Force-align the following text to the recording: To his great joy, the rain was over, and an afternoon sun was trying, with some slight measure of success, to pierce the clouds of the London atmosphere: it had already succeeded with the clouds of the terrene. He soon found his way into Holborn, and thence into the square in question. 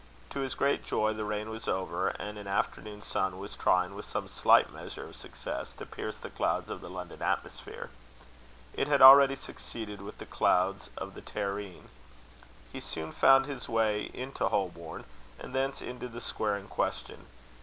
To 0.31 0.39
his 0.39 0.55
great 0.55 0.83
joy, 0.83 1.13
the 1.13 1.23
rain 1.23 1.51
was 1.51 1.67
over, 1.67 2.07
and 2.07 2.39
an 2.39 2.47
afternoon 2.47 3.03
sun 3.03 3.37
was 3.37 3.55
trying, 3.55 3.93
with 3.93 4.03
some 4.05 4.27
slight 4.27 4.73
measure 4.73 5.05
of 5.05 5.15
success, 5.15 5.73
to 5.73 5.85
pierce 5.85 6.17
the 6.17 6.31
clouds 6.31 6.71
of 6.71 6.81
the 6.81 6.89
London 6.89 7.21
atmosphere: 7.21 7.91
it 8.73 8.87
had 8.87 9.03
already 9.03 9.35
succeeded 9.35 10.01
with 10.01 10.17
the 10.17 10.25
clouds 10.25 10.89
of 10.97 11.13
the 11.13 11.21
terrene. 11.21 11.89
He 12.73 12.79
soon 12.79 13.11
found 13.11 13.45
his 13.45 13.69
way 13.69 14.09
into 14.11 14.47
Holborn, 14.47 15.03
and 15.39 15.53
thence 15.53 15.83
into 15.83 16.07
the 16.07 16.19
square 16.19 16.57
in 16.57 16.67
question. 16.67 17.27